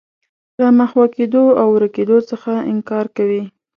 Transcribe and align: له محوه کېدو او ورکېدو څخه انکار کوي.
له 0.59 0.67
محوه 0.77 1.05
کېدو 1.15 1.43
او 1.59 1.67
ورکېدو 1.75 2.17
څخه 2.29 2.51
انکار 2.71 3.05
کوي. 3.17 3.43